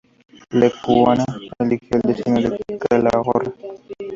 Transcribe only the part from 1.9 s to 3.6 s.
el destino de Calahorra.